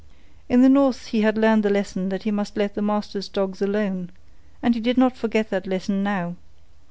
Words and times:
In 0.49 0.63
the 0.63 0.67
north 0.67 1.05
he 1.09 1.21
had 1.21 1.37
learned 1.37 1.61
the 1.61 1.69
lesson 1.69 2.09
that 2.09 2.23
he 2.23 2.31
must 2.31 2.57
let 2.57 2.73
the 2.73 2.81
master's 2.81 3.27
dogs 3.27 3.61
alone, 3.61 4.09
and 4.63 4.73
he 4.73 4.81
did 4.81 4.97
not 4.97 5.15
forget 5.15 5.51
that 5.51 5.67
lesson 5.67 6.01
now. 6.01 6.37